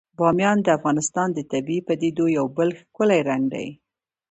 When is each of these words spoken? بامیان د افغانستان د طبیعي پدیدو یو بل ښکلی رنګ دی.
بامیان 0.17 0.57
د 0.63 0.67
افغانستان 0.77 1.27
د 1.33 1.39
طبیعي 1.51 1.81
پدیدو 1.87 2.25
یو 2.37 2.45
بل 2.57 2.69
ښکلی 2.79 3.19
رنګ 3.29 3.43
دی. 3.53 3.67